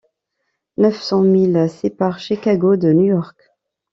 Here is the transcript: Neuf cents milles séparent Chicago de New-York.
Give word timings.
Neuf 0.77 0.99
cents 0.99 1.21
milles 1.21 1.69
séparent 1.69 2.17
Chicago 2.17 2.75
de 2.75 2.91
New-York. 2.91 3.37